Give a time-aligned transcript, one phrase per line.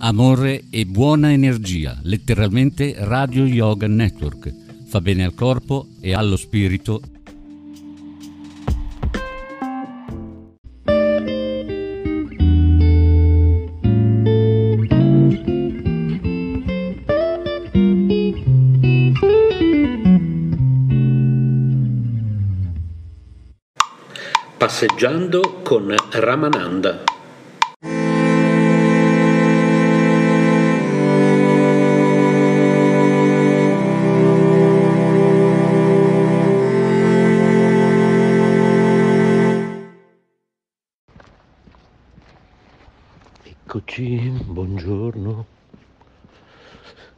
[0.00, 4.54] Amore e buona energia, letteralmente Radio Yoga Network.
[4.86, 7.00] Fa bene al corpo e allo spirito.
[24.56, 27.17] Passeggiando con Ramananda.
[43.78, 45.46] Eccoci, buongiorno.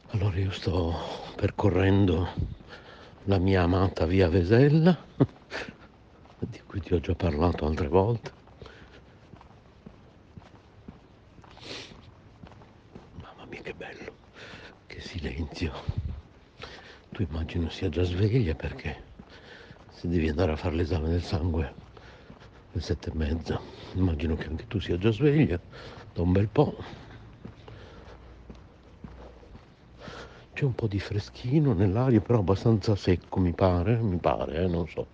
[0.09, 0.95] Allora io sto
[1.35, 2.29] percorrendo
[3.25, 4.95] la mia amata via Vesella,
[6.39, 8.33] di cui ti ho già parlato altre volte.
[13.23, 14.13] Mamma mia che bello,
[14.87, 15.73] che silenzio.
[17.11, 19.03] Tu immagino sia già sveglia perché
[19.89, 21.75] se devi andare a fare l'esame del sangue
[22.73, 23.59] alle sette e mezza,
[23.95, 26.75] immagino che anche tu sia già sveglia da un bel po'.
[30.53, 34.87] C'è un po' di freschino nell'aria, però abbastanza secco mi pare, mi pare, eh, non
[34.87, 35.07] so.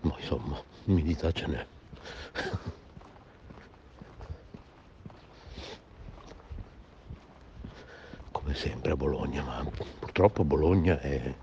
[0.00, 1.66] Ma insomma, umidità ce n'è.
[8.32, 9.64] Come sempre a Bologna, ma
[9.98, 11.34] purtroppo Bologna è,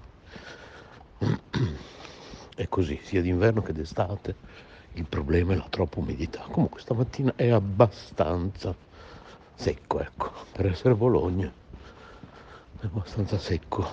[2.56, 4.36] è così, sia d'inverno che d'estate.
[4.94, 6.42] Il problema è la troppa umidità.
[6.52, 8.76] Comunque stamattina è abbastanza
[9.54, 11.52] secco, ecco, per essere Bologna
[12.80, 13.88] è abbastanza secco.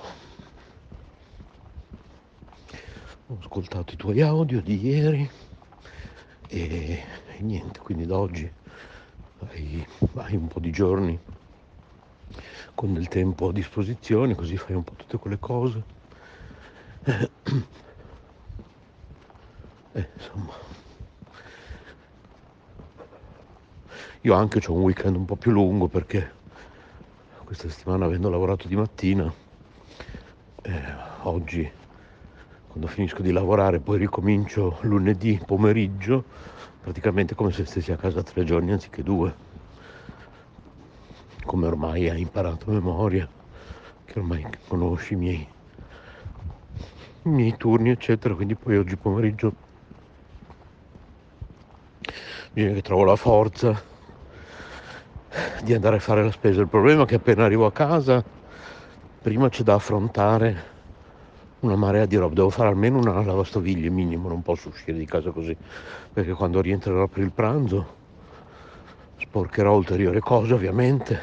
[3.26, 5.30] Ho ascoltato i tuoi audio di ieri
[6.48, 7.04] e,
[7.36, 8.50] e niente, quindi da oggi
[9.40, 11.19] hai, hai un po' di giorni
[12.75, 15.82] con del tempo a disposizione, così fai un po' tutte quelle cose.
[19.98, 20.53] Eh, insomma,
[24.20, 26.34] io anche ho un weekend un po' più lungo perché
[27.42, 29.32] questa settimana avendo lavorato di mattina,
[30.62, 30.82] eh,
[31.22, 31.69] oggi
[32.69, 36.26] quando finisco di lavorare poi ricomincio lunedì pomeriggio,
[36.81, 39.34] praticamente come se stessi a casa tre giorni anziché due,
[41.44, 43.28] come ormai hai imparato a memoria,
[44.04, 45.48] che ormai conosci i miei,
[47.22, 49.66] i miei turni eccetera, quindi poi oggi pomeriggio
[52.53, 53.81] bisogna che trovo la forza
[55.62, 56.60] di andare a fare la spesa.
[56.60, 58.25] Il problema è che appena arrivo a casa,
[59.20, 60.76] prima c'è da affrontare
[61.60, 62.34] una marea di roba.
[62.34, 65.56] Devo fare almeno una lavastoviglie minimo, non posso uscire di casa così,
[66.12, 67.97] perché quando rientrerò per il pranzo
[69.19, 71.20] sporcherò ulteriori cose ovviamente.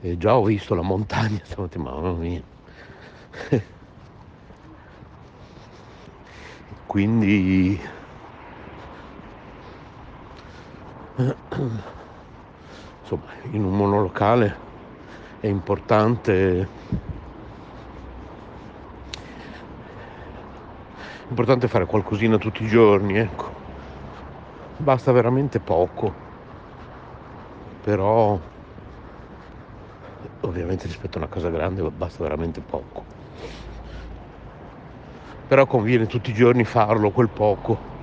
[0.00, 2.42] E già ho visto la montagna stamattina, mamma mia.
[6.86, 7.78] Quindi
[13.00, 14.58] insomma in un monolocale
[15.40, 16.68] è importante
[21.28, 23.54] importante fare qualcosina tutti i giorni ecco.
[24.76, 26.14] Basta veramente poco.
[27.80, 28.38] Però
[30.40, 33.06] ovviamente rispetto a una casa grande basta veramente poco.
[35.46, 37.95] Però conviene tutti i giorni farlo quel poco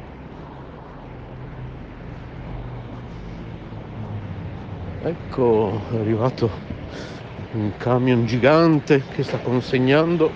[5.05, 6.49] Ecco, è arrivato
[7.51, 10.31] un camion gigante che sta consegnando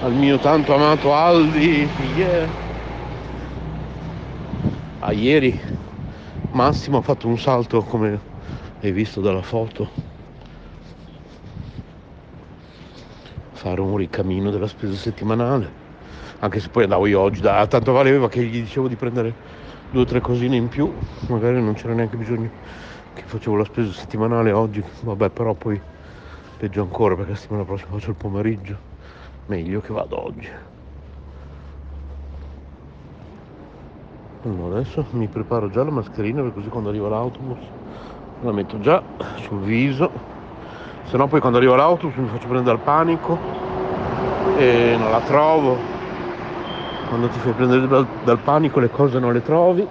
[0.00, 1.88] al mio tanto amato Aldi.
[2.16, 2.48] Yeah.
[4.98, 5.56] Ah, ieri
[6.50, 8.20] Massimo ha fatto un salto come
[8.80, 9.88] hai visto dalla foto.
[13.52, 15.70] Fare un ricamino della spesa settimanale.
[16.40, 19.32] Anche se poi andavo io oggi, da, tanto valeva che gli dicevo di prendere
[19.90, 20.92] due o tre cosine in più,
[21.28, 22.50] magari non c'era neanche bisogno
[23.14, 25.80] che facevo la spesa settimanale oggi, vabbè però poi
[26.58, 28.76] peggio ancora perché la settimana prossima faccio il pomeriggio
[29.46, 30.48] meglio che vado oggi.
[34.44, 37.58] Allora adesso mi preparo già la mascherina per così quando arriva l'autobus
[38.42, 39.02] la metto già
[39.40, 40.10] sul viso,
[41.06, 43.36] se no poi quando arriva l'autobus mi faccio prendere dal panico
[44.58, 45.97] e non la trovo.
[47.08, 49.88] Quando ti fai prendere dal, dal panico le cose non le trovi.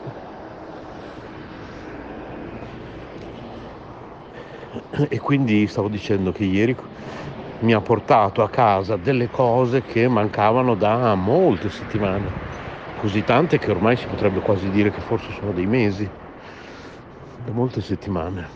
[5.10, 6.76] E quindi stavo dicendo che ieri
[7.62, 12.36] mi ha portato a casa delle cose che mancavano da molte settimane
[12.96, 16.12] così tante che ormai si potrebbe quasi dire che forse sono dei mesi,
[17.38, 18.50] da molte settimane.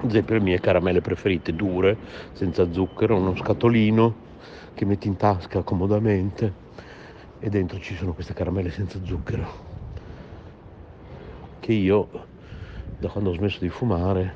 [0.00, 1.96] Ad esempio le mie caramelle preferite, dure,
[2.32, 4.16] senza zucchero, uno scatolino
[4.74, 6.61] che metti in tasca comodamente
[7.44, 9.70] e dentro ci sono queste caramelle senza zucchero.
[11.58, 12.08] Che io
[12.96, 14.34] da quando ho smesso di fumare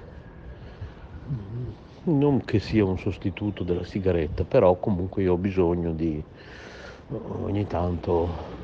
[2.02, 6.20] non che sia un sostituto della sigaretta però comunque io ho bisogno di
[7.08, 8.54] ogni tanto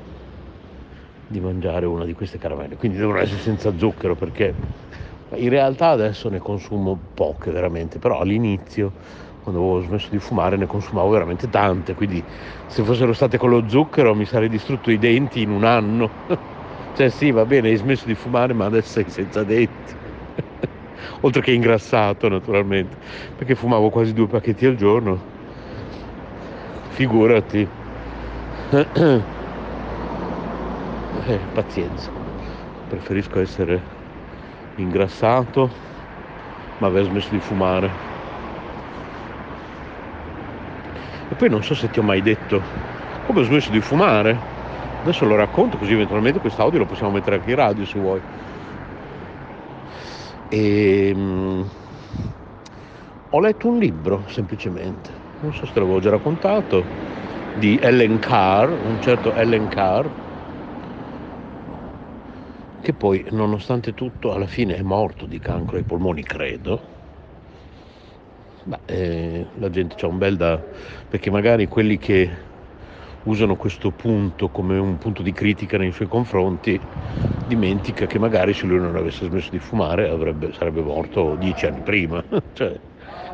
[1.25, 4.55] di mangiare una di queste caramelle, quindi devono essere senza zucchero perché
[5.35, 8.93] in realtà adesso ne consumo poche veramente, però all'inizio
[9.43, 12.25] quando avevo smesso di fumare ne consumavo veramente tante, quindi
[12.67, 16.13] se fossero state con lo zucchero mi sarei distrutto i denti in un anno.
[16.95, 19.95] cioè sì, va bene, hai smesso di fumare, ma adesso sei senza denti.
[21.23, 22.97] Oltre che ingrassato naturalmente,
[23.35, 25.21] perché fumavo quasi due pacchetti al giorno.
[26.91, 27.69] Figurati.
[31.27, 32.13] eh, pazienza,
[32.87, 33.83] preferisco essere
[34.77, 35.71] ingrassato
[36.79, 38.12] ma aver smesso di fumare.
[41.33, 42.63] E poi non so se ti ho mai detto
[43.23, 44.39] come ho smesso di fumare.
[45.01, 48.23] Adesso lo racconto così eventualmente quest'audio lo possiamo mettere anche in radio se vuoi.
[50.51, 51.67] E, um,
[53.31, 56.91] ho letto un libro semplicemente, non so se te l'avevo già raccontato,
[57.51, 60.07] di Ellen Carr, un certo Ellen Carr,
[62.81, 66.92] che poi nonostante tutto alla fine è morto di cancro ai polmoni, credo.
[68.65, 70.63] Beh, eh, la gente c'ha un bel da...
[71.09, 72.31] perché magari quelli che
[73.25, 76.81] usano questo punto come un punto di critica nei suoi confronti
[77.45, 81.81] dimentica che magari se lui non avesse smesso di fumare avrebbe, sarebbe morto dieci anni
[81.83, 82.25] prima.
[82.53, 82.81] cioè,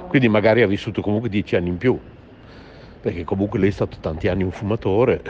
[0.07, 2.01] quindi magari ha vissuto comunque dieci anni in più,
[3.01, 5.23] perché comunque lei è stato tanti anni un fumatore,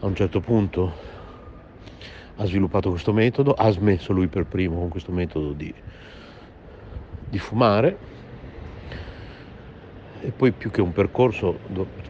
[0.00, 0.94] a un certo punto
[2.36, 5.74] ha sviluppato questo metodo, ha smesso lui per primo con questo metodo di,
[7.28, 7.98] di fumare
[10.20, 11.60] e poi più che un percorso,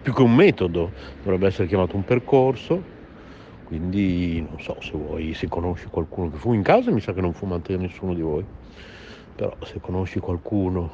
[0.02, 2.86] più che un metodo, dovrebbe essere chiamato un percorso,
[3.62, 7.20] quindi non so se vuoi, se conosci qualcuno che fuma in casa, mi sa che
[7.20, 8.46] non fumate nessuno di voi,
[9.34, 10.92] però se conosci qualcuno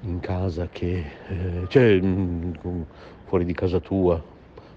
[0.00, 2.00] in casa che, eh, cioè
[3.24, 4.22] fuori di casa tua,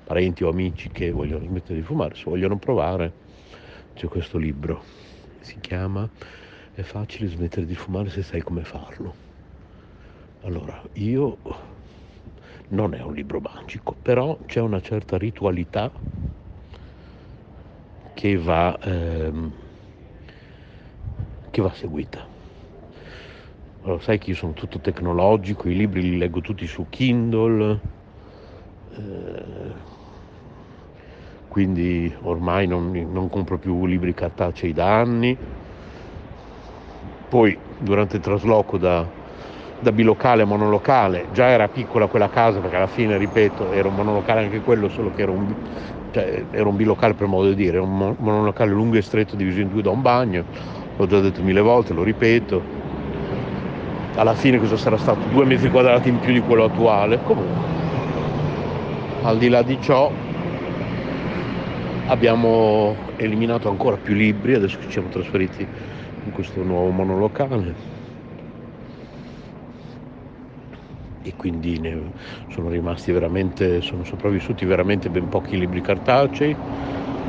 [0.03, 3.15] parenti o amici che vogliono smettere di fumare, se vogliono provare,
[3.93, 4.83] c'è questo libro,
[5.39, 6.09] si chiama
[6.71, 9.22] È facile smettere di fumare se sai come farlo.
[10.43, 11.37] Allora, io
[12.69, 15.91] non è un libro magico, però c'è una certa ritualità
[18.13, 19.51] che va, ehm,
[21.51, 22.27] che va seguita.
[23.81, 27.79] Allora, sai che io sono tutto tecnologico, i libri li leggo tutti su Kindle.
[28.95, 29.73] Eh,
[31.47, 35.37] quindi ormai non, non compro più libri cartacei da anni.
[37.27, 39.05] Poi durante il trasloco da,
[39.83, 43.95] da bilocale a monolocale, già era piccola quella casa perché alla fine, ripeto, era un
[43.95, 45.53] monolocale anche quello, solo che era un,
[46.11, 49.69] cioè, era un bilocale per modo di dire, un monolocale lungo e stretto diviso in
[49.69, 50.45] due da un bagno,
[50.95, 52.81] l'ho già detto mille volte, lo ripeto.
[54.15, 55.19] Alla fine cosa sarà stato?
[55.31, 57.19] Due metri quadrati in più di quello attuale.
[57.23, 57.61] Comunque,
[59.23, 60.11] al di là di ciò,
[62.07, 65.65] abbiamo eliminato ancora più libri adesso ci siamo trasferiti
[66.25, 68.02] in questo nuovo monolocale
[71.23, 71.79] e quindi
[72.49, 76.55] sono rimasti veramente sono sopravvissuti veramente ben pochi libri cartacei.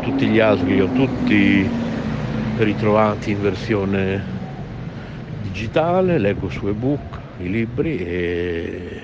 [0.00, 1.70] Tutti gli altri li ho tutti
[2.56, 4.24] ritrovati in versione
[5.42, 6.18] digitale.
[6.18, 9.02] Leggo su ebook i libri e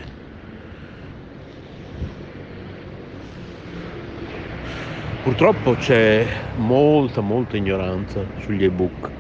[5.22, 9.10] Purtroppo c'è molta, molta ignoranza sugli ebook,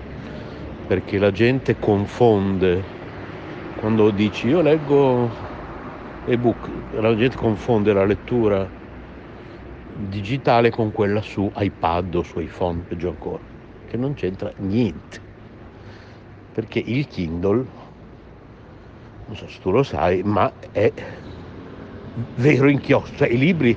[0.86, 2.82] perché la gente confonde,
[3.76, 5.30] quando dici io leggo
[6.32, 8.68] ebook, la gente confonde la lettura
[10.08, 13.42] digitale con quella su iPad o su iPhone, peggio ancora,
[13.88, 15.20] che non c'entra niente,
[16.52, 17.66] perché il Kindle,
[19.26, 20.92] non so se tu lo sai, ma è
[22.36, 23.76] vero inchiostro, cioè i libri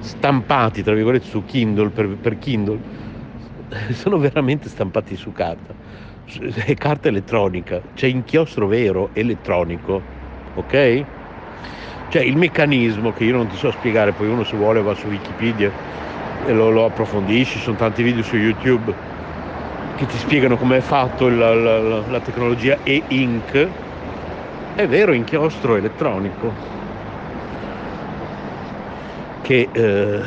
[0.00, 2.80] stampati tra virgolette su Kindle per, per Kindle
[3.92, 5.74] sono veramente stampati su carta,
[6.64, 10.02] è carta elettronica, c'è inchiostro vero elettronico,
[10.54, 11.17] ok?
[12.10, 15.08] Cioè il meccanismo che io non ti so spiegare, poi uno se vuole va su
[15.08, 15.70] Wikipedia
[16.46, 18.94] e lo, lo approfondisci, ci sono tanti video su YouTube
[19.96, 23.68] che ti spiegano come è fatto la, la, la tecnologia e-ink,
[24.74, 26.54] è vero inchiostro elettronico
[29.42, 30.20] che eh,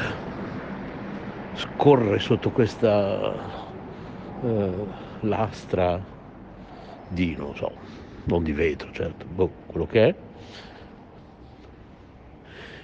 [1.54, 3.34] scorre sotto questa
[4.44, 4.86] eh,
[5.22, 6.00] lastra
[7.08, 7.72] di, non so,
[8.26, 10.16] non di vetro, certo, boh, quello che è,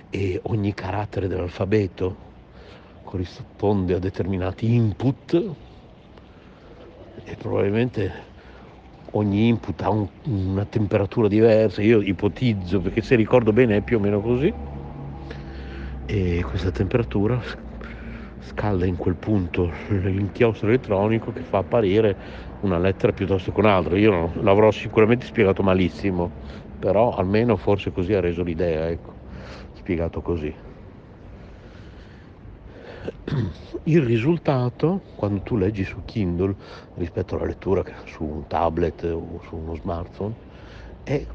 [0.10, 2.26] e ogni carattere dell'alfabeto
[3.04, 5.56] corrisponde a determinati input
[7.24, 8.26] e probabilmente
[9.12, 13.98] ogni input ha un, una temperatura diversa, io ipotizzo perché se ricordo bene è più
[13.98, 14.54] o meno così
[16.06, 17.42] e questa temperatura
[18.40, 22.18] scalda in quel punto l'inchiostro elettronico che fa apparire
[22.60, 23.98] una lettera piuttosto che un'altra.
[23.98, 26.32] Io l'avrò sicuramente spiegato malissimo,
[26.80, 29.17] però almeno forse così ha reso l'idea, ecco,
[29.88, 30.53] spiegato così.
[33.84, 36.53] Il risultato, quando tu leggi su Kindle
[36.96, 40.34] rispetto alla lettura su un tablet o su uno smartphone,
[41.03, 41.27] è il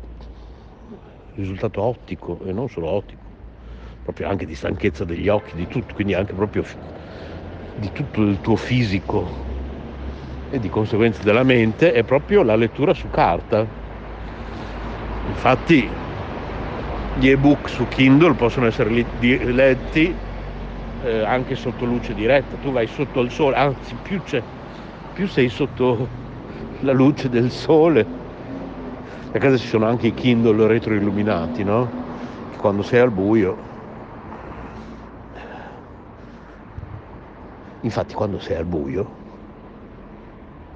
[1.35, 3.23] risultato ottico e non solo ottico,
[4.02, 6.62] proprio anche di stanchezza degli occhi, di tutto, quindi anche proprio
[7.76, 9.26] di tutto il tuo fisico
[10.50, 13.66] e di conseguenza della mente, è proprio la lettura su carta.
[15.28, 15.88] Infatti
[17.19, 20.14] gli ebook su Kindle possono essere letti
[21.02, 24.21] eh, anche sotto luce diretta, tu vai sotto il sole, anzi più,
[25.12, 26.09] più sei sotto
[26.81, 28.21] la luce del sole.
[29.33, 31.90] A casa ci sono anche i Kindle retroilluminati, no?
[32.57, 33.71] Quando sei al buio.
[37.81, 39.11] Infatti quando sei al buio,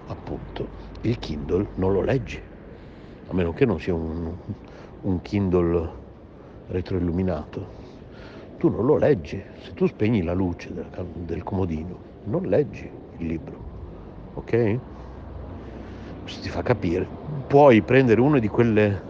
[0.09, 0.67] appunto,
[1.03, 2.41] il Kindle non lo leggi,
[3.29, 4.33] a meno che non sia un,
[5.03, 6.05] un Kindle
[6.69, 7.85] retroilluminato
[8.59, 9.43] tu non lo leggi.
[9.63, 13.57] Se tu spegni la luce del, comodino, non leggi il libro,
[14.35, 14.79] ok?
[16.25, 17.07] Si ti fa capire.
[17.47, 19.03] Puoi prendere una di quelle,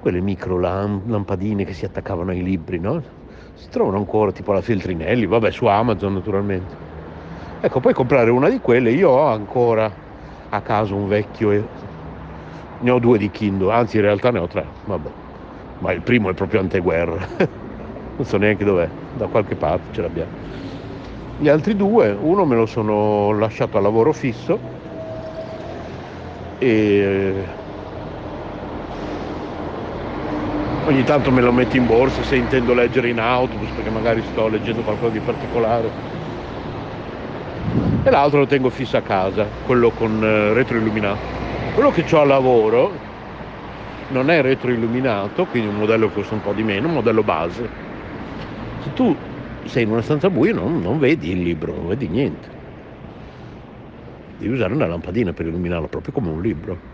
[0.00, 3.02] quelle micro lampadine che si attaccavano ai libri, no?
[3.54, 6.82] Si trovano ancora tipo la Feltrinelli, vabbè, su Amazon naturalmente.
[7.60, 8.90] Ecco, puoi comprare una di quelle.
[8.90, 9.92] Io ho ancora
[10.48, 11.68] a casa un vecchio,
[12.80, 15.23] ne ho due di Kindle, anzi in realtà ne ho tre, vabbè.
[15.78, 17.26] Ma il primo è proprio anteguerra.
[18.16, 20.30] non so neanche dov'è, da qualche parte ce l'abbiamo.
[21.38, 24.58] Gli altri due, uno me lo sono lasciato a lavoro fisso
[26.58, 27.32] e
[30.86, 34.46] ogni tanto me lo metto in borsa se intendo leggere in autobus perché magari sto
[34.46, 36.22] leggendo qualcosa di particolare
[38.04, 41.18] e l'altro lo tengo fisso a casa, quello con eh, retroilluminato.
[41.72, 42.92] Quello che ho a lavoro
[44.14, 47.92] non è retroilluminato, quindi un modello costa un po' di meno, un modello base
[48.84, 49.16] se tu
[49.64, 52.62] sei in una stanza buia non, non vedi il libro, non vedi niente.
[54.36, 56.92] Devi usare una lampadina per illuminarlo proprio come un libro.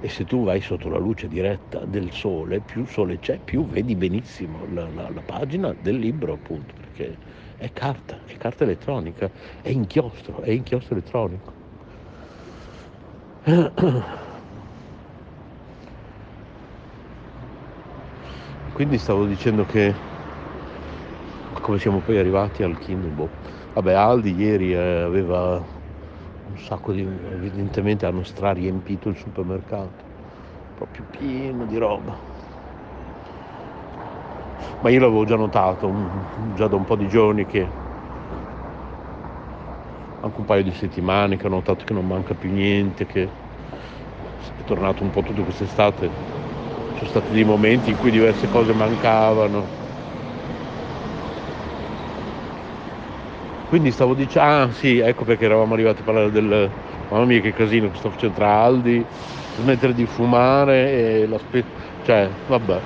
[0.00, 3.94] E se tu vai sotto la luce diretta del sole, più sole c'è, più vedi
[3.94, 7.18] benissimo la, la, la pagina del libro, appunto, perché
[7.58, 9.30] è carta, è carta elettronica,
[9.60, 11.52] è inchiostro, è inchiostro elettronico.
[18.72, 19.94] quindi stavo dicendo che
[21.60, 23.30] come siamo poi arrivati al Kindle boh.
[23.72, 25.66] vabbè Aldi ieri eh, aveva
[26.44, 30.04] un sacco di evidentemente hanno strariempito il supermercato.
[30.74, 32.18] Proprio pieno di roba.
[34.80, 35.92] Ma io l'avevo già notato
[36.54, 37.70] già da un po' di giorni che
[40.20, 43.32] anche un paio di settimane che ho notato che non manca più niente che
[44.56, 46.39] è tornato un po' tutto quest'estate
[46.94, 49.68] sono stati dei momenti in cui diverse cose mancavano.
[53.68, 56.70] Quindi stavo dicendo, ah sì, ecco perché eravamo arrivati a parlare del,
[57.08, 59.06] mamma mia che casino che sto facendo tra Aldi,
[59.58, 62.82] smettere di fumare e l'aspetto, cioè vabbè.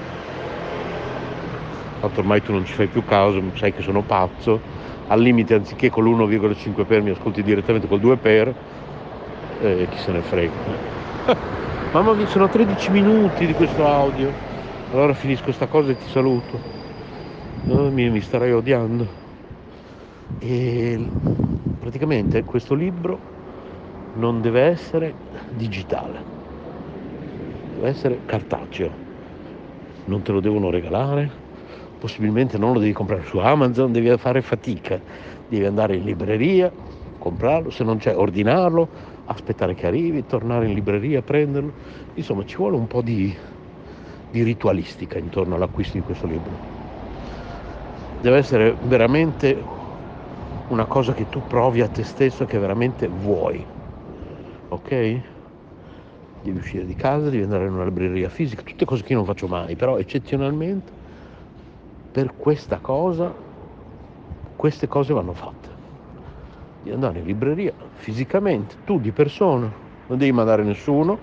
[2.00, 4.60] Tanto ormai tu non ci fai più caso, sai che sono pazzo,
[5.06, 8.54] al limite anziché con l'1,5 per mi ascolti direttamente col 2 per,
[9.60, 11.72] e chi se ne frega.
[11.94, 14.28] Mamma mia, sono 13 minuti di questo audio.
[14.90, 16.58] Allora finisco sta cosa e ti saluto.
[17.66, 19.06] Mamma mia, mi starei odiando.
[20.40, 20.98] E
[21.78, 23.16] praticamente questo libro
[24.14, 25.14] non deve essere
[25.50, 26.18] digitale,
[27.76, 28.90] deve essere cartaceo.
[30.06, 31.30] non te lo devono regalare,
[32.00, 35.00] possibilmente non lo devi comprare su Amazon, devi fare fatica,
[35.46, 36.72] devi andare in libreria,
[37.18, 38.88] comprarlo, se non c'è ordinarlo,
[39.24, 41.74] aspettare che arrivi, tornare in libreria, prenderlo,
[42.14, 43.34] insomma ci vuole un po' di,
[44.28, 46.60] di ritualistica intorno all'acquisto di questo libro.
[48.18, 49.64] Deve essere veramente
[50.68, 53.66] una cosa che tu provi a te stesso che veramente vuoi,
[54.68, 55.22] ok?
[56.40, 59.26] Devi uscire di casa, devi andare in una libreria fisica, tutte cose che io non
[59.26, 60.92] faccio mai, però eccezionalmente
[62.10, 63.34] per questa cosa,
[64.54, 65.73] queste cose vanno fatte.
[66.84, 69.74] Di andare in libreria fisicamente, tu di persona,
[70.04, 71.18] non devi mandare nessuno,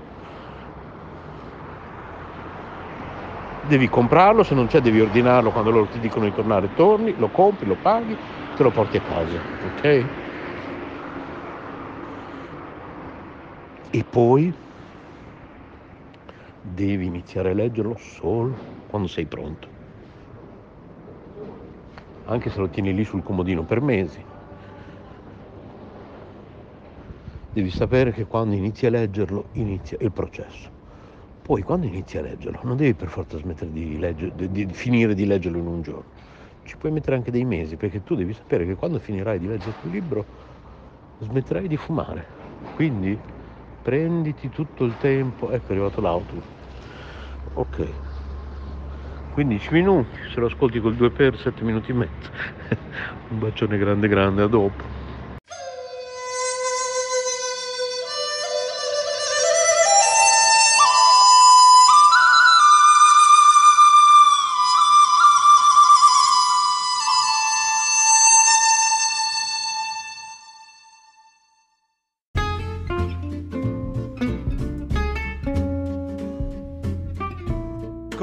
[3.60, 7.30] devi comprarlo, se non c'è devi ordinarlo quando loro ti dicono di tornare, torni, lo
[7.30, 8.20] compri, lo paghi,
[8.54, 10.10] te lo porti a casa, ok?
[13.92, 14.52] E poi
[16.60, 19.70] devi iniziare a leggerlo solo quando sei pronto.
[22.24, 24.26] Anche se lo tieni lì sul comodino per mesi.
[27.54, 30.72] Devi sapere che quando inizi a leggerlo inizia il processo.
[31.42, 35.14] Poi quando inizi a leggerlo non devi per forza smettere di, legger- di, di finire
[35.14, 36.06] di leggerlo in un giorno.
[36.64, 39.76] Ci puoi mettere anche dei mesi perché tu devi sapere che quando finirai di leggere
[39.76, 40.28] quel libro
[41.18, 42.26] smetterai di fumare.
[42.72, 43.22] Quindi
[43.82, 45.52] prenditi tutto il tempo.
[45.52, 46.46] Ecco è arrivato l'auto.
[47.54, 48.00] Ok.
[49.30, 52.30] 15 minuti, se lo ascolti col 2 per 7 minuti e mezzo.
[53.30, 55.01] Un bacione grande grande, a dopo.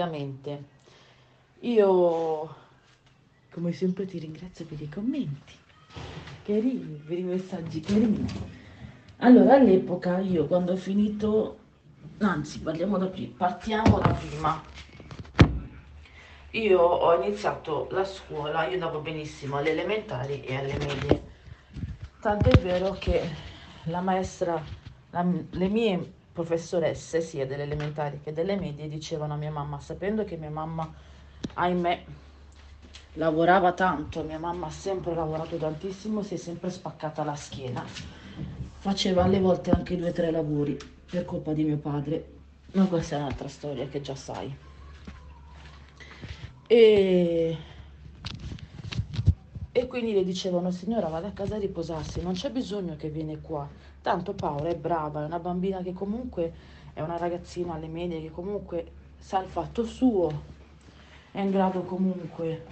[0.00, 0.64] Praticamente,
[1.60, 2.54] io
[3.52, 5.54] come sempre ti ringrazio per i commenti
[6.42, 8.24] carini, per i messaggi carini.
[9.18, 11.58] Allora, all'epoca io quando ho finito,
[12.18, 14.62] anzi parliamo da prima, partiamo da prima.
[16.52, 21.22] Io ho iniziato la scuola, io andavo benissimo alle elementari e alle medie.
[22.20, 23.22] Tant'è vero che
[23.84, 24.60] la maestra,
[25.10, 30.24] la- le mie professoresse, sia delle elementari che delle medie, dicevano a mia mamma, sapendo
[30.24, 30.92] che mia mamma,
[31.54, 32.04] ahimè,
[33.14, 37.84] lavorava tanto, mia mamma ha sempre lavorato tantissimo, si è sempre spaccata la schiena.
[38.78, 40.78] Faceva alle volte anche due o tre lavori
[41.10, 42.38] per colpa di mio padre,
[42.72, 44.56] ma questa è un'altra storia che già sai.
[46.66, 47.56] E,
[49.72, 53.40] e quindi le dicevano, signora, vada a casa a riposarsi, non c'è bisogno che viene
[53.40, 53.68] qua.
[54.02, 56.52] Tanto Paola è brava, è una bambina che comunque
[56.94, 58.86] è una ragazzina alle medie che comunque
[59.18, 60.42] sa il fatto suo,
[61.32, 62.66] è in grado comunque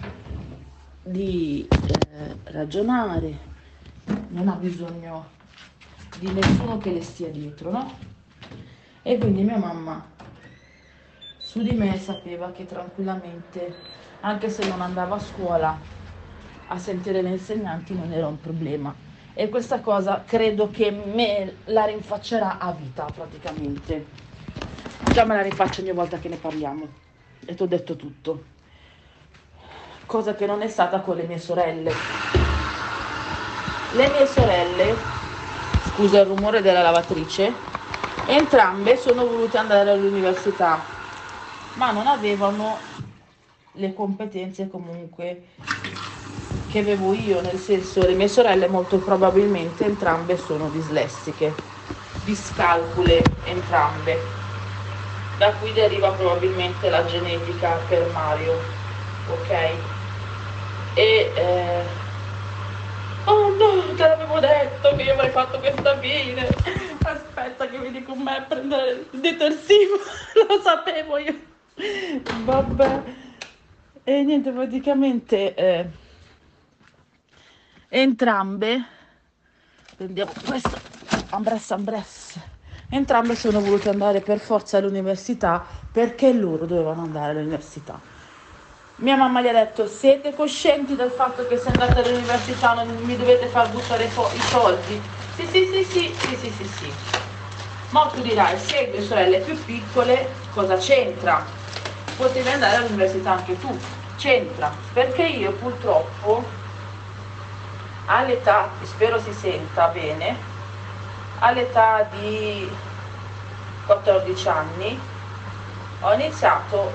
[1.03, 3.37] di eh, ragionare,
[4.29, 5.25] non ha bisogno
[6.19, 7.97] di nessuno che le stia dietro, no?
[9.03, 10.03] E quindi mia mamma
[11.37, 13.75] su di me sapeva che tranquillamente,
[14.21, 15.79] anche se non andavo a scuola,
[16.67, 19.08] a sentire le insegnanti non era un problema.
[19.39, 24.05] E questa cosa credo che me la rinfaccerà a vita praticamente.
[25.13, 26.85] Già me la rinfaccio ogni volta che ne parliamo.
[27.45, 28.43] E ti ho detto tutto.
[30.05, 31.89] Cosa che non è stata con le mie sorelle.
[33.93, 34.97] Le mie sorelle,
[35.93, 37.53] scusa il rumore della lavatrice,
[38.27, 40.83] entrambe sono volute andare all'università,
[41.75, 42.81] ma non avevano
[43.71, 45.43] le competenze comunque
[46.69, 51.51] che avevo io, nel senso le mie sorelle molto probabilmente entrambe sono dislessiche,
[52.23, 54.21] discalcule entrambe,
[55.39, 58.53] da cui deriva probabilmente la genetica per Mario,
[59.29, 59.49] ok?
[60.93, 61.81] E eh...
[63.25, 66.47] oh no, te l'avevo detto che io avrei fatto questa fine.
[67.01, 69.95] Aspetta che vieni con me a prendere il detersivo,
[70.47, 71.35] lo sapevo io.
[72.43, 73.01] Vabbè.
[74.03, 75.85] E niente, praticamente eh,
[77.89, 78.83] entrambe
[79.97, 80.77] prendiamo questo
[81.29, 82.39] ambres ambres
[82.89, 87.99] entrambe sono volute andare per forza all'università perché loro dovevano andare all'università.
[88.97, 93.15] Mia mamma gli ha detto siete coscienti del fatto che se andate all'università non mi
[93.15, 94.09] dovete far buttare i
[94.51, 94.99] soldi?
[95.35, 96.93] Sì, sì, sì, sì, sì, sì, sì, sì.
[97.91, 101.43] Ma tu dirai, se hai due sorelle più piccole, cosa c'entra?
[102.17, 103.67] Potevi andare all'università anche tu.
[104.17, 106.58] C'entra, perché io purtroppo
[108.09, 110.35] all'età, spero si senta bene,
[111.39, 112.69] all'età di
[113.85, 114.99] 14 anni
[116.01, 116.91] ho iniziato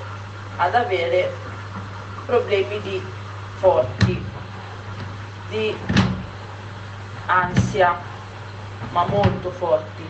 [0.57, 1.33] ad avere
[2.27, 3.03] problemi di
[3.59, 4.25] forti,
[5.49, 5.77] di
[7.27, 7.97] ansia,
[8.91, 10.09] ma molto forti.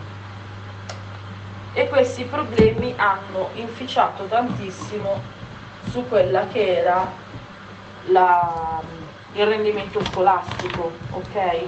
[1.73, 5.21] E questi problemi hanno inficiato tantissimo
[5.89, 7.11] su quella che era
[8.05, 8.81] la,
[9.35, 11.67] il rendimento scolastico, ok?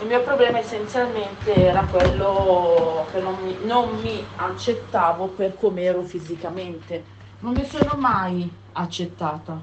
[0.00, 6.02] Il mio problema essenzialmente era quello che non mi, non mi accettavo per come ero
[6.02, 7.12] fisicamente.
[7.40, 9.60] Non mi sono mai accettata.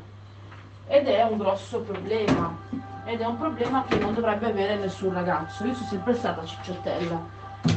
[0.88, 2.58] Ed è un grosso problema.
[3.06, 5.66] Ed è un problema che non dovrebbe avere nessun ragazzo.
[5.66, 7.22] Io sono sempre stata cicciottella.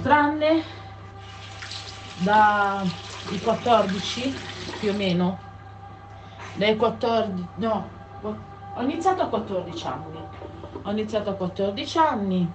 [0.02, 0.62] Tranne
[2.18, 4.36] dai 14
[4.80, 5.38] più o meno.
[6.54, 7.88] Dai 14, no,
[8.74, 10.18] ho iniziato a 14 anni.
[10.82, 12.52] Ho iniziato a 14 anni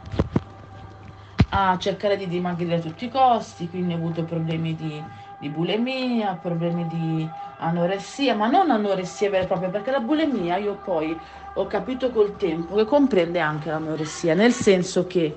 [1.51, 5.01] a cercare di dimagrire a tutti i costi, quindi ho avuto problemi di,
[5.39, 7.27] di bulimia, problemi di
[7.57, 11.19] anoressia, ma non anoressia vera e propria, perché la bulimia io poi
[11.53, 15.35] ho capito col tempo che comprende anche l'anoressia, nel senso che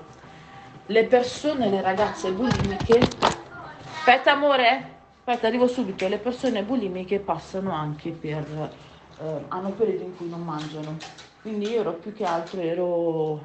[0.84, 3.14] le persone, le ragazze bulimiche,
[3.96, 8.70] aspetta amore, aspetta arrivo subito, le persone bulimiche passano anche per,
[9.22, 13.44] eh, hanno periodi in cui non mangiano quindi io ero più che altro ero,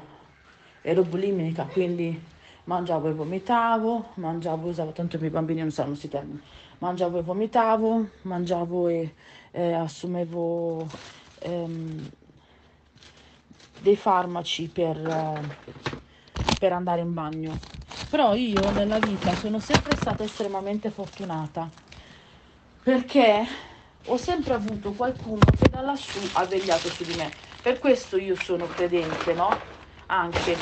[0.82, 2.30] ero bulimica, quindi
[2.64, 6.40] mangiavo e vomitavo, mangiavo, usavo, tanto i miei bambini non sanno questi termini,
[6.78, 9.14] mangiavo e vomitavo, mangiavo e
[9.50, 10.92] eh, assumevo
[11.40, 12.08] ehm,
[13.76, 15.56] dei farmaci per, eh,
[16.56, 17.62] per andare in bagno.
[18.08, 21.70] Però io nella vita sono sempre stata estremamente fortunata
[22.82, 23.44] perché
[24.10, 27.30] ho sempre avuto qualcuno che da lassù ha vegliato su di me
[27.62, 29.48] per questo io sono credente, no?
[30.06, 30.56] Anche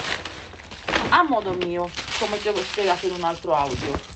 [1.10, 4.14] a modo mio, come ti ho spiegato in un altro audio.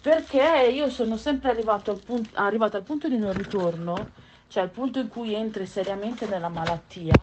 [0.00, 4.10] Perché io sono sempre arrivato al, punto, arrivato al punto di non ritorno,
[4.48, 7.18] cioè al punto in cui entri seriamente nella malattia,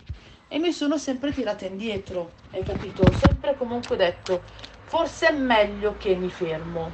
[0.47, 3.01] e mi sono sempre tirata indietro, hai capito?
[3.03, 4.43] Ho sempre comunque detto,
[4.83, 6.91] forse è meglio che mi fermo,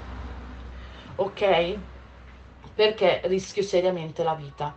[1.16, 1.78] ok?
[2.76, 4.76] Perché rischio seriamente la vita.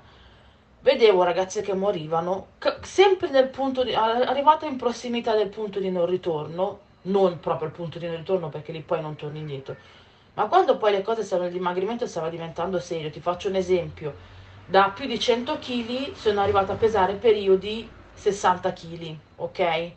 [0.81, 2.49] Vedevo ragazze che morivano
[2.83, 7.75] sempre nel punto di, arrivate in prossimità del punto di non ritorno, non proprio il
[7.75, 9.77] punto di non ritorno perché lì poi non torni indietro,
[10.35, 14.15] ma quando poi le cose stavano, il dimagrimento stava diventando serio, ti faccio un esempio,
[14.67, 19.91] da più di 100 kg sono arrivata a pesare periodi 60 kg, ok?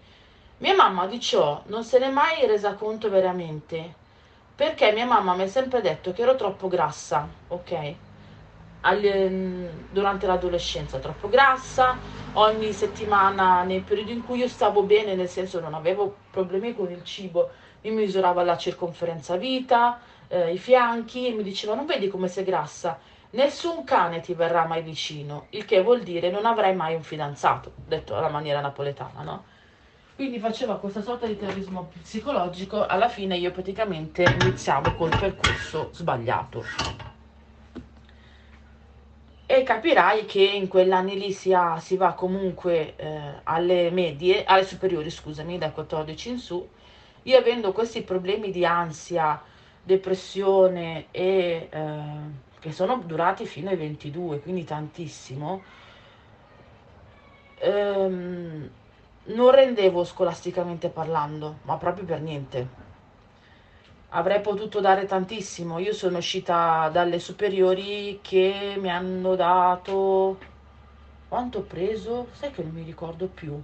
[0.57, 3.93] Mia mamma di ciò non se n'è mai resa conto veramente,
[4.59, 7.95] perché mia mamma mi ha sempre detto che ero troppo grassa, ok?
[9.89, 11.97] durante l'adolescenza troppo grassa,
[12.33, 16.91] ogni settimana nei periodi in cui io stavo bene, nel senso non avevo problemi con
[16.91, 17.51] il cibo,
[17.83, 22.43] mi misurava la circonferenza vita, eh, i fianchi e mi diceva non vedi come sei
[22.43, 22.99] grassa,
[23.31, 27.75] nessun cane ti verrà mai vicino, il che vuol dire non avrai mai un fidanzato,
[27.85, 29.45] detto alla maniera napoletana, no?
[30.19, 36.61] Quindi faceva questa sorta di terrorismo psicologico, alla fine io praticamente iniziavo col percorso sbagliato.
[39.45, 44.43] E capirai che in quegli anni lì si, ha, si va comunque eh, alle medie,
[44.43, 46.69] alle superiori, scusami, dal 14 in su,
[47.23, 49.41] io avendo questi problemi di ansia,
[49.81, 52.01] depressione e eh,
[52.59, 55.63] che sono durati fino ai 22, quindi tantissimo,
[57.59, 58.69] ehm,
[59.29, 62.87] non rendevo scolasticamente parlando, ma proprio per niente
[64.09, 65.79] avrei potuto dare tantissimo.
[65.79, 70.57] Io sono uscita dalle superiori che mi hanno dato...
[71.27, 72.29] Quanto ho preso?
[72.31, 73.61] Sai che non mi ricordo più.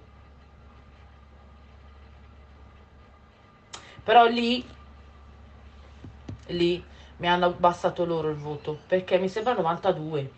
[4.03, 4.63] Però lì,
[6.47, 6.83] lì
[7.17, 10.31] mi hanno abbassato loro il voto, perché mi sembra 92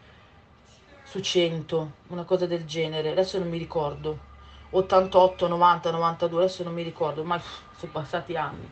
[1.04, 3.12] su 100, una cosa del genere.
[3.12, 4.27] Adesso non mi ricordo.
[4.70, 7.40] 88, 90, 92, adesso non mi ricordo, ma
[7.78, 8.70] sono passati anni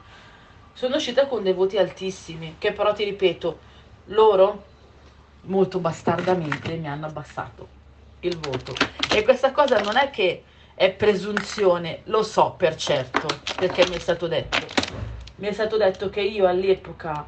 [0.75, 3.59] sono uscita con dei voti altissimi, che però ti ripeto,
[4.07, 4.63] loro
[5.43, 7.67] molto bastardamente mi hanno abbassato
[8.19, 8.73] il voto.
[9.09, 13.99] E questa cosa non è che è presunzione, lo so per certo, perché mi è
[13.99, 14.57] stato detto.
[15.35, 17.25] mi è stato detto che io all'epoca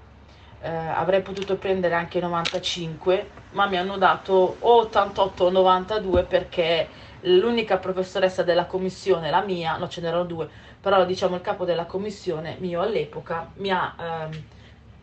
[0.60, 6.90] eh, avrei potuto prendere anche 95, ma mi hanno dato o 88 o 92 perché
[7.28, 11.86] l'unica professoressa della commissione, la mia, no ce n'erano due, però diciamo il capo della
[11.86, 14.48] commissione mio all'epoca mi ha, ehm,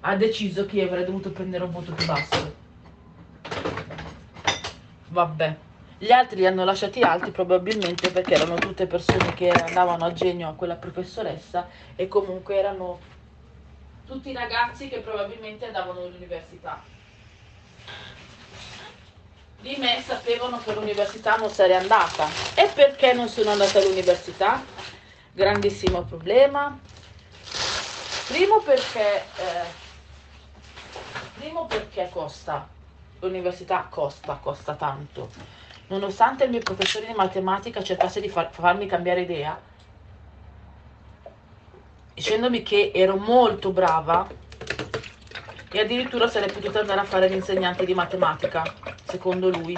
[0.01, 2.59] ha deciso che io avrei dovuto prendere un voto più basso.
[5.07, 5.61] Vabbè.
[5.97, 10.49] Gli altri li hanno lasciati alti probabilmente perché erano tutte persone che andavano a genio
[10.49, 13.07] a quella professoressa e comunque erano
[14.05, 16.89] tutti ragazzi che probabilmente andavano all'università.
[19.65, 22.29] Di me sapevano che all'università non sarei andata.
[22.55, 24.63] E perché non sono andata all'università?
[25.33, 26.79] Grandissimo problema.
[28.29, 29.65] Primo perché, eh,
[31.39, 32.69] primo perché costa.
[33.21, 35.31] L'università costa, costa tanto.
[35.87, 39.59] Nonostante il mio professore di matematica cercasse di far, farmi cambiare idea,
[42.13, 44.29] dicendomi che ero molto brava
[45.75, 49.75] e addirittura sarei potuta andare a fare l'insegnante di matematica, secondo lui.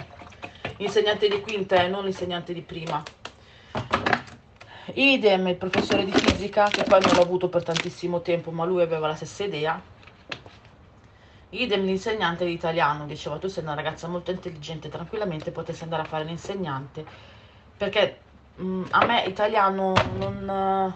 [0.77, 3.03] L'insegnante di quinta e non l'insegnante di prima.
[4.95, 8.83] Idem il professore di fisica, che poi non l'ho avuto per tantissimo tempo, ma lui
[8.83, 9.83] aveva la stessa idea.
[11.49, 16.05] Idem l'insegnante di italiano, diceva tu sei una ragazza molto intelligente, tranquillamente potessi andare a
[16.05, 17.07] fare l'insegnante,
[17.75, 20.95] perché mh, mm, a me italiano non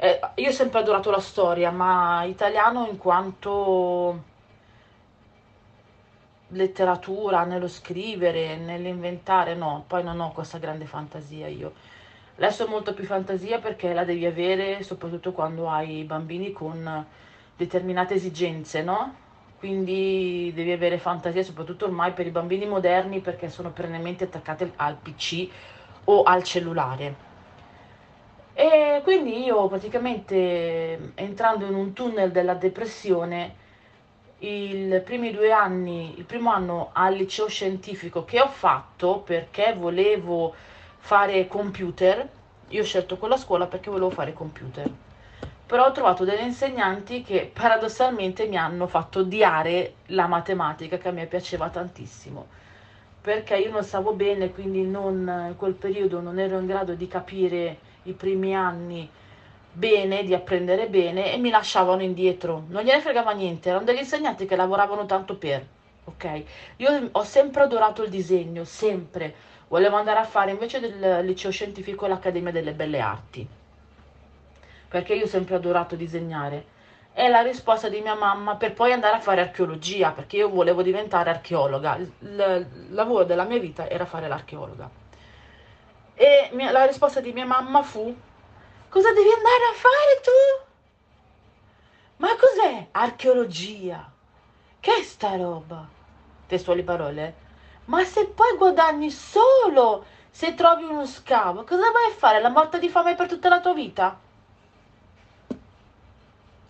[0.00, 4.22] eh, io ho sempre adorato la storia, ma italiano in quanto
[6.50, 11.72] letteratura, nello scrivere, nell'inventare, no, poi non ho questa grande fantasia io.
[12.36, 17.04] Adesso ho molto più fantasia perché la devi avere soprattutto quando hai bambini con
[17.56, 19.14] determinate esigenze, no?
[19.58, 24.94] Quindi devi avere fantasia soprattutto ormai per i bambini moderni perché sono perennemente attaccati al
[24.94, 25.48] PC
[26.04, 27.27] o al cellulare
[29.02, 33.66] quindi io praticamente entrando in un tunnel della depressione,
[34.40, 40.54] i primi due anni, il primo anno al liceo scientifico che ho fatto perché volevo
[40.98, 42.28] fare computer,
[42.68, 44.88] io ho scelto quella scuola perché volevo fare computer.
[45.66, 51.12] Però ho trovato degli insegnanti che paradossalmente mi hanno fatto odiare la matematica che a
[51.12, 52.56] me piaceva tantissimo
[53.20, 57.06] perché io non stavo bene, quindi non, in quel periodo non ero in grado di
[57.08, 57.76] capire
[58.08, 59.08] i primi anni
[59.70, 62.64] bene, di apprendere bene e mi lasciavano indietro.
[62.68, 65.64] Non gliene fregava niente, erano degli insegnanti che lavoravano tanto per,
[66.04, 66.42] ok?
[66.76, 69.34] Io ho sempre adorato il disegno, sempre.
[69.68, 73.46] Volevo andare a fare invece del liceo scientifico l'Accademia delle Belle Arti,
[74.88, 76.76] perché io ho sempre adorato disegnare.
[77.12, 80.82] E la risposta di mia mamma per poi andare a fare archeologia, perché io volevo
[80.82, 81.96] diventare archeologa.
[81.96, 84.88] Il, il lavoro della mia vita era fare l'archeologa.
[86.20, 88.12] E mia, la risposta di mia mamma fu,
[88.88, 90.66] cosa devi andare a fare tu?
[92.16, 94.10] Ma cos'è archeologia?
[94.80, 95.86] Che è sta roba?
[96.48, 97.46] Testuali parole.
[97.84, 102.40] Ma se poi guadagni solo se trovi uno scavo, cosa vai a fare?
[102.40, 104.18] La morte di fame per tutta la tua vita?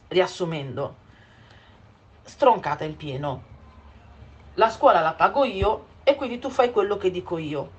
[0.08, 0.94] Riassumendo,
[2.22, 3.42] stroncata in pieno.
[4.56, 7.77] La scuola la pago io e quindi tu fai quello che dico io.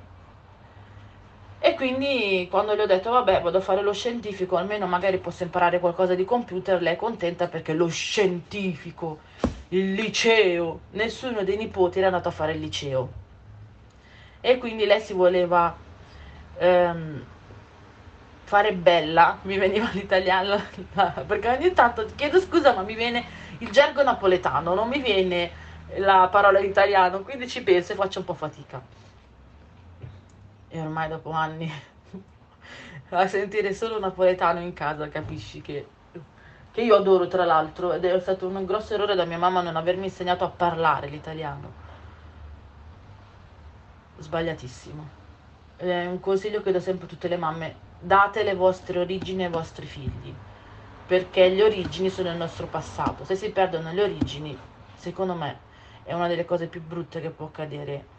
[1.80, 5.80] Quindi quando le ho detto vabbè vado a fare lo scientifico, almeno magari posso imparare
[5.80, 9.20] qualcosa di computer, lei è contenta perché lo scientifico,
[9.70, 13.10] il liceo, nessuno dei nipoti era andato a fare il liceo.
[14.42, 15.74] E quindi lei si voleva
[16.58, 17.26] ehm,
[18.44, 20.62] fare bella, mi veniva l'italiano,
[21.26, 23.24] perché ogni tanto chiedo scusa ma mi viene
[23.60, 25.50] il gergo napoletano, non mi viene
[25.96, 28.99] la parola in italiano, quindi ci penso e faccio un po' fatica
[30.70, 31.70] e ormai dopo anni
[33.10, 35.88] a sentire solo napoletano in casa capisci che,
[36.72, 39.76] che io adoro tra l'altro ed è stato un grosso errore da mia mamma non
[39.76, 41.88] avermi insegnato a parlare l'italiano.
[44.20, 45.18] Sbagliatissimo.
[45.78, 49.50] È un consiglio che do sempre a tutte le mamme date le vostre origini ai
[49.50, 50.34] vostri figli
[51.08, 53.26] perché le origini sono il nostro passato.
[53.26, 54.58] Se si perdono le origini
[54.96, 55.68] secondo me
[56.04, 58.18] è una delle cose più brutte che può accadere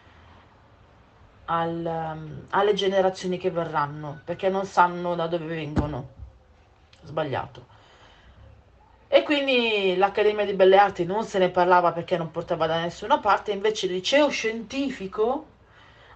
[1.52, 6.08] al, um, alle generazioni che verranno, perché non sanno da dove vengono.
[7.02, 7.78] Sbagliato.
[9.08, 13.18] E quindi l'Accademia di Belle Arti non se ne parlava perché non portava da nessuna
[13.18, 15.46] parte, invece il liceo scientifico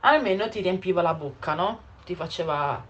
[0.00, 1.80] almeno ti riempiva la bocca, no?
[2.04, 2.84] Ti faceva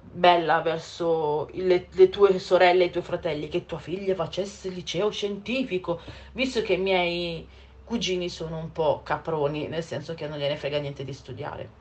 [0.00, 4.74] bella verso le, le, tue sorelle e i tuoi fratelli che tua figlia facesse il
[4.74, 6.00] liceo scientifico,
[6.32, 7.46] visto che i miei
[7.84, 11.79] cugini sono un po' caproni, nel senso che non gliene frega niente di studiare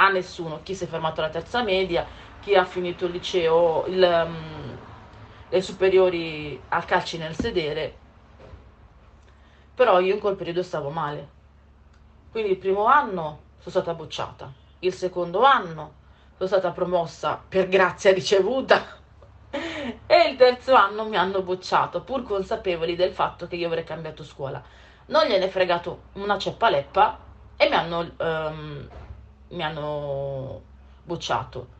[0.00, 2.06] a nessuno, chi si è fermato alla terza media,
[2.40, 4.78] chi ha finito il liceo, il, um,
[5.48, 7.96] le superiori a calci nel sedere,
[9.74, 11.38] però io in quel periodo stavo male.
[12.30, 15.98] Quindi il primo anno sono stata bocciata, il secondo anno
[16.36, 18.82] sono stata promossa per grazia ricevuta
[19.50, 24.24] e il terzo anno mi hanno bocciato, pur consapevoli del fatto che io avrei cambiato
[24.24, 24.62] scuola.
[25.06, 27.18] Non gliene è fregato una ceppaleppa
[27.56, 28.88] e mi hanno, um,
[29.50, 30.62] mi hanno
[31.02, 31.78] bocciato.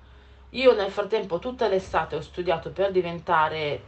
[0.50, 3.80] Io nel frattempo tutta l'estate ho studiato per diventare,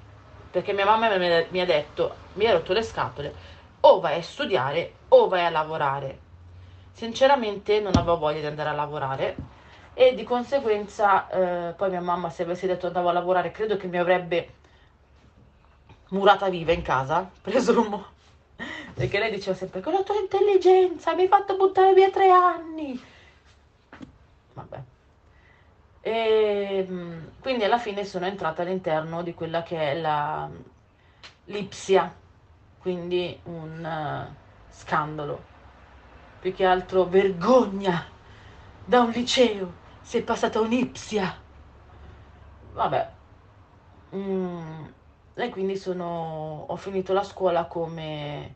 [0.51, 3.35] perché mia mamma mi ha detto, mi ha rotto le scatole,
[3.81, 6.19] o vai a studiare o vai a lavorare.
[6.93, 9.37] Sinceramente non avevo voglia di andare a lavorare
[9.95, 13.87] e di conseguenza eh, poi mia mamma se avessi detto andavo a lavorare credo che
[13.89, 14.55] mi avrebbe
[16.11, 18.05] murata viva in casa, presumo,
[18.95, 23.01] perché lei diceva sempre con la tua intelligenza mi hai fatto buttare via tre anni.
[24.55, 24.83] Vabbè.
[26.01, 30.51] E mm, quindi alla fine sono entrata all'interno di quella che è la
[31.47, 32.13] l'Ipsia,
[32.79, 34.35] quindi un uh,
[34.71, 35.43] scandalo,
[36.41, 38.05] più che altro vergogna
[38.85, 41.41] da un liceo, sei passata a un'Ipsia.
[42.75, 43.11] Vabbè.
[44.15, 44.85] Mm,
[45.35, 48.55] e quindi sono, ho finito la scuola come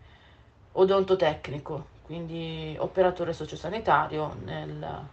[0.73, 5.09] odontotecnico, quindi operatore sociosanitario nel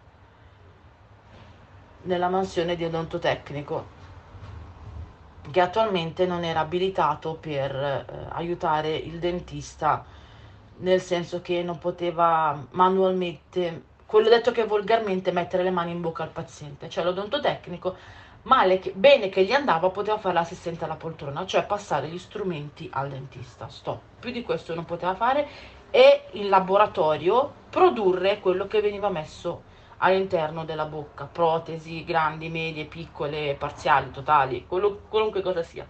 [2.04, 4.02] nella mansione di odontotecnico
[5.52, 10.06] che attualmente non era abilitato per eh, aiutare il dentista
[10.78, 16.24] nel senso che non poteva manualmente quello detto che volgarmente mettere le mani in bocca
[16.24, 16.89] al paziente.
[16.89, 17.96] Cioè l'odontotecnico
[18.44, 22.89] male che, bene che gli andava poteva fare l'assistente alla poltrona cioè passare gli strumenti
[22.92, 23.68] al dentista.
[23.70, 24.02] Stop.
[24.20, 25.48] Più di questo non poteva fare
[25.89, 29.72] e in laboratorio produrre quello che veniva messo
[30.04, 35.88] all'interno della bocca, protesi grandi, medie, piccole, parziali, totali, quello, qualunque cosa sia.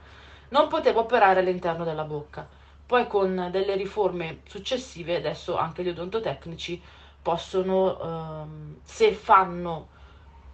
[0.49, 2.47] Non potevo operare all'interno della bocca.
[2.85, 6.81] Poi con delle riforme successive, adesso anche gli odontotecnici
[7.21, 9.89] possono, ehm, se fanno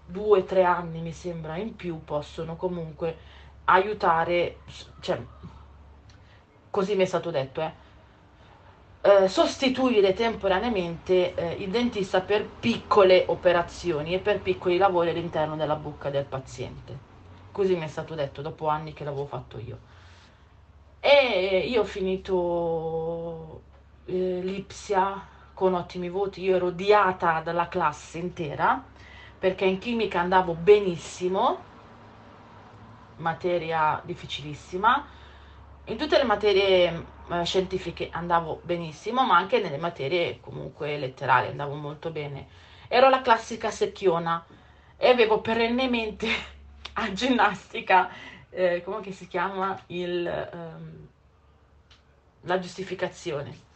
[0.06, 3.18] due o tre anni, mi sembra, in più, possono comunque
[3.66, 4.64] aiutare,
[5.00, 5.22] cioè,
[6.70, 7.74] così mi è stato detto, eh,
[9.02, 15.76] eh, sostituire temporaneamente eh, il dentista per piccole operazioni e per piccoli lavori all'interno della
[15.76, 17.08] bocca del paziente.
[17.52, 19.78] Così mi è stato detto dopo anni che l'avevo fatto io.
[21.00, 23.62] E io ho finito
[24.06, 28.84] eh, l'Ipsia con ottimi voti, io ero odiata dalla classe intera
[29.40, 31.58] perché in chimica andavo benissimo,
[33.18, 35.06] materia difficilissima,
[35.86, 41.76] in tutte le materie eh, scientifiche andavo benissimo, ma anche nelle materie comunque letterali andavo
[41.76, 42.48] molto bene.
[42.88, 44.44] Ero la classica secchiona
[44.98, 46.28] e avevo perennemente
[46.94, 48.10] a ginnastica,
[48.50, 51.08] eh, come si chiama, il, ehm,
[52.42, 53.68] la giustificazione.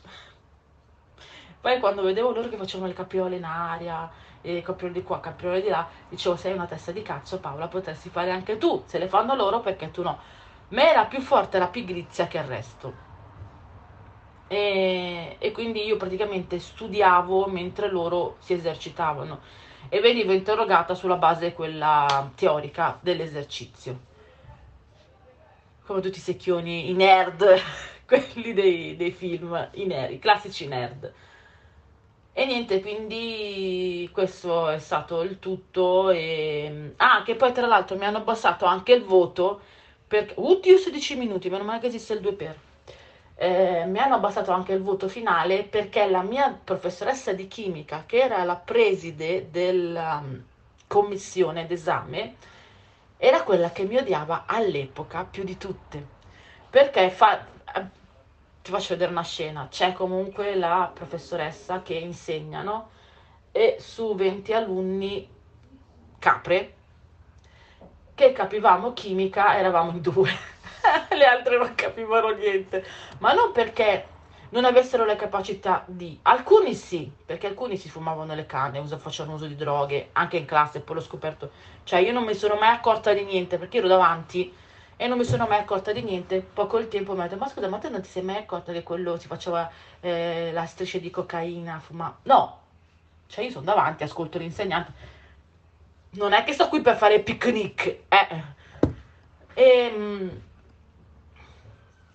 [1.61, 4.11] Poi quando vedevo loro che facevano le capriole in aria,
[4.41, 8.09] e capriole di qua, capriole di là, dicevo sei una testa di cazzo Paola, potresti
[8.09, 10.19] fare anche tu, se le fanno loro perché tu no.
[10.69, 13.11] Ma era più forte la pigrizia che il resto
[14.53, 19.41] e, e quindi io praticamente studiavo mentre loro si esercitavano
[19.89, 24.11] e venivo interrogata sulla base quella teorica dell'esercizio.
[25.85, 27.43] Come tutti i secchioni, i nerd,
[28.05, 31.11] quelli dei, dei film, i nerd, i classici nerd.
[32.35, 36.09] E niente, quindi questo è stato il tutto.
[36.09, 36.93] E...
[36.97, 39.61] Ah, che poi tra l'altro mi hanno abbassato anche il voto
[40.07, 40.33] perché...
[40.37, 42.57] Oddio, 16 minuti, meno male che esiste il 2 per
[43.43, 48.19] eh, mi hanno abbassato anche il voto finale perché la mia professoressa di chimica, che
[48.19, 50.41] era la preside della um,
[50.87, 52.35] commissione d'esame,
[53.17, 56.07] era quella che mi odiava all'epoca più di tutte.
[56.69, 57.85] Perché fa, eh,
[58.61, 62.91] ti faccio vedere una scena, c'è comunque la professoressa che insegna, no?
[63.51, 65.29] E su 20 alunni
[66.17, 66.73] capre
[68.15, 70.31] che capivamo chimica eravamo in due
[71.15, 72.85] le altre non capivano niente,
[73.19, 74.07] ma non perché
[74.49, 76.19] non avessero le capacità di...
[76.23, 80.45] Alcuni sì, perché alcuni si fumavano le canne, usa, facevano uso di droghe, anche in
[80.45, 81.51] classe, poi l'ho scoperto.
[81.83, 84.53] Cioè io non mi sono mai accorta di niente, perché ero davanti
[84.95, 86.41] e non mi sono mai accorta di niente.
[86.41, 88.71] Poi col tempo mi ha detto, ma scusa, ma te non ti sei mai accorta
[88.71, 89.69] che quello si faceva
[89.99, 92.15] eh, la striscia di cocaina, fumava?
[92.23, 92.59] No,
[93.27, 94.91] cioè io sono davanti, ascolto l'insegnante.
[96.11, 98.43] Non è che sto qui per fare picnic, eh.
[99.55, 100.41] E ehm,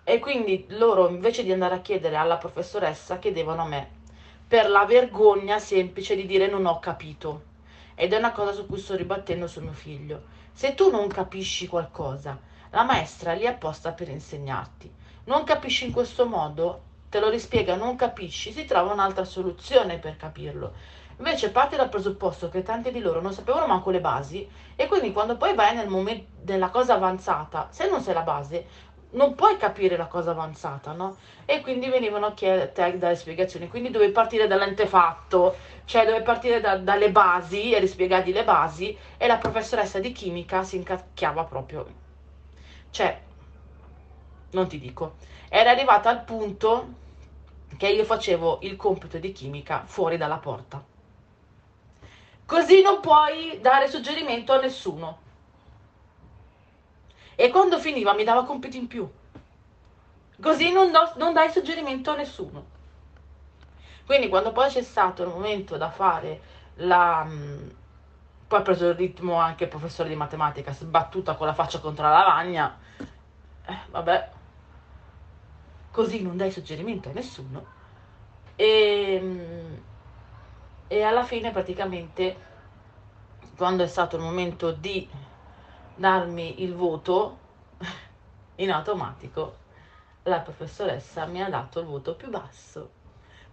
[0.09, 3.89] e quindi loro invece di andare a chiedere alla professoressa chiedevano a me
[4.47, 7.43] per la vergogna semplice di dire non ho capito.
[7.93, 10.23] Ed è una cosa su cui sto ribattendo su mio figlio.
[10.51, 12.39] Se tu non capisci qualcosa,
[12.71, 14.91] La maestra è lì apposta per insegnarti.
[15.25, 16.81] Non capisci in questo modo?
[17.09, 20.73] Te lo rispiega, non capisci, si trova un'altra soluzione per capirlo.
[21.17, 25.11] Invece parti dal presupposto che tanti di loro non sapevano manco le basi e quindi
[25.11, 28.65] quando poi vai nel momento della cosa avanzata, se non sei la base,
[29.11, 31.17] non puoi capire la cosa avanzata, no?
[31.45, 33.67] E quindi venivano a dare spiegazioni.
[33.67, 35.55] Quindi dovevi partire dall'antefatto,
[35.85, 40.63] cioè dovevi partire da, dalle basi e rispiegargli le basi e la professoressa di chimica
[40.63, 41.87] si incacchiava proprio.
[42.91, 43.19] Cioè,
[44.51, 45.15] non ti dico,
[45.49, 46.93] era arrivata al punto
[47.77, 50.83] che io facevo il compito di chimica fuori dalla porta.
[52.45, 55.27] Così non puoi dare suggerimento a nessuno.
[57.41, 59.09] E quando finiva mi dava compiti in più.
[60.41, 62.65] Così non, do, non dai suggerimento a nessuno.
[64.05, 66.41] Quindi quando poi c'è stato il momento da fare
[66.75, 67.23] la...
[67.23, 67.69] Mm,
[68.45, 72.03] poi ha preso il ritmo anche il professore di matematica, sbattuta con la faccia contro
[72.03, 72.77] la lavagna.
[73.65, 74.31] Eh, vabbè,
[75.91, 77.65] così non dai suggerimento a nessuno.
[78.57, 79.75] E, mm,
[80.89, 82.35] e alla fine praticamente
[83.55, 85.27] quando è stato il momento di
[85.99, 87.37] darmi il voto
[88.55, 89.57] in automatico
[90.23, 92.91] la professoressa mi ha dato il voto più basso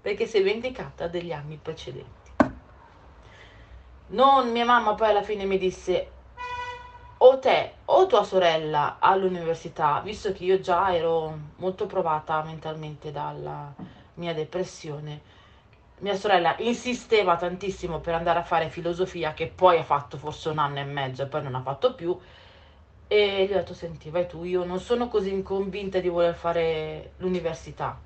[0.01, 2.31] perché si è vendicata degli anni precedenti.
[4.09, 6.11] Non mia mamma poi alla fine mi disse
[7.19, 13.75] o te o tua sorella all'università visto che io già ero molto provata mentalmente dalla
[14.15, 15.21] mia depressione
[16.01, 20.59] mia sorella insisteva tantissimo per andare a fare filosofia, che poi ha fatto forse un
[20.59, 22.19] anno e mezzo e poi non ha fatto più.
[23.09, 27.13] E gli ho detto: Senti, vai tu, io non sono così convinta di voler fare
[27.19, 27.99] l'università.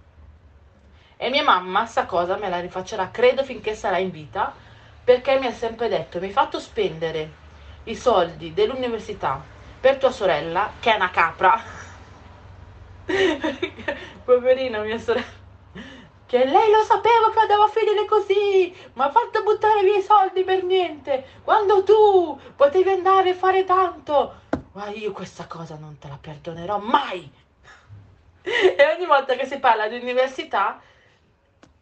[1.17, 4.55] E mia mamma, sta cosa me la rifaccerà, credo, finché sarà in vita,
[5.03, 7.31] perché mi ha sempre detto: Mi hai fatto spendere
[7.85, 9.43] i soldi dell'università
[9.81, 11.61] per tua sorella, che è una capra.
[14.25, 15.40] Poverina mia sorella
[16.31, 20.03] che lei lo sapeva che andava a finire così, ma ha fatto buttare via i
[20.03, 24.43] soldi per niente, quando tu potevi andare a fare tanto.
[24.75, 27.29] Ma io questa cosa non te la perdonerò mai.
[28.43, 30.81] E ogni volta che si parla di università,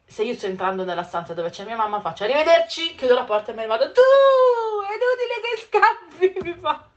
[0.06, 3.52] se io sto entrando nella stanza dove c'è mia mamma, faccio arrivederci, chiudo la porta
[3.52, 3.92] e me ne vado.
[3.92, 6.88] Tu, è inutile che scappi, mi fa.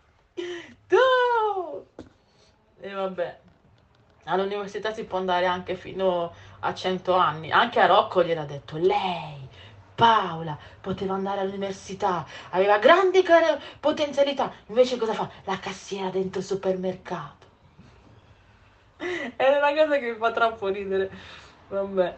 [0.87, 1.85] Tu.
[2.79, 3.40] E vabbè.
[4.25, 7.51] All'università si può andare anche fino a 100 anni.
[7.51, 9.49] Anche a Rocco gliel'ha detto lei.
[9.93, 13.23] Paola poteva andare all'università, aveva grandi
[13.79, 15.29] potenzialità, invece cosa fa?
[15.43, 17.45] La cassiera dentro il supermercato.
[18.97, 21.11] È una cosa che mi fa troppo ridere.
[21.67, 22.17] Vabbè.